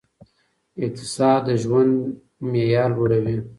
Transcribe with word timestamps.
اقتصاد 0.83 1.41
د 1.47 1.49
ژوند 1.63 1.93
معیار 2.51 2.89
لوړوي. 2.95 3.37